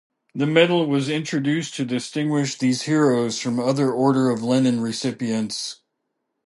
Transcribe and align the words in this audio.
The 0.33 0.47
medal 0.47 0.87
was 0.87 1.09
introduced 1.09 1.75
to 1.75 1.85
distinguish 1.85 2.57
these 2.57 2.81
heroes 2.81 3.39
from 3.39 3.59
other 3.59 3.91
Order 3.91 4.31
of 4.31 4.41
Lenin 4.41 4.81
recipients. 4.81 5.81